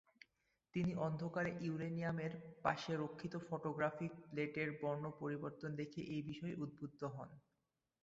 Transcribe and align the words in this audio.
তিনি 0.73 0.91
অন্ধকারে 0.99 1.51
ইউরেনিয়ামের 1.61 2.33
পাশে 2.63 2.91
রক্ষিত 2.95 3.33
ফটোগ্রাফিক 3.47 4.11
প্লেটের 4.23 4.69
বর্ণ 4.81 5.03
পরিবর্তন 5.19 5.69
দেখে 5.75 6.01
এই 6.13 6.21
বিষয়ে 6.29 6.59
উদ্বুদ্ধ 6.63 7.01
হন। 7.15 7.29